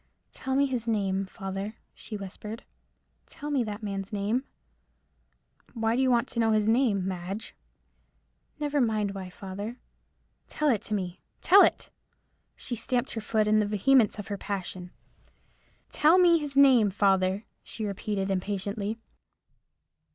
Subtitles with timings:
[0.31, 2.63] "Tell me his name, father," she whispered;
[3.27, 4.45] "tell me that man's name."
[5.75, 7.53] "Why do you want to know his name, Madge?"
[8.59, 9.77] "Never mind why, father.
[10.47, 11.91] Tell it to me—tell it!"
[12.55, 14.89] She stamped her foot in the vehemence of her passion.
[15.91, 18.97] "Tell me his name, father," she repeated, impatiently.